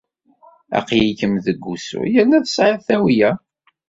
Aql-ikem 0.77 1.33
deg 1.45 1.57
wusu 1.65 2.01
yerna 2.13 2.39
tesɛiḍ 2.45 2.79
tawla. 2.87 3.31